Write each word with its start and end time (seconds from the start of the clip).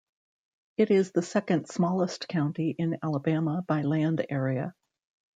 It 0.77 0.89
is 0.89 1.11
the 1.11 1.21
second-smallest 1.21 2.27
county 2.27 2.71
in 2.71 2.97
Alabama 3.03 3.63
by 3.67 3.83
land 3.83 4.25
area. 4.31 4.73